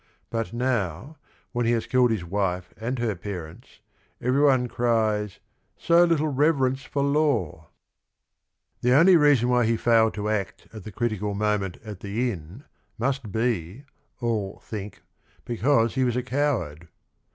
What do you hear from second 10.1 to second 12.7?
to act at the critical moment at the inn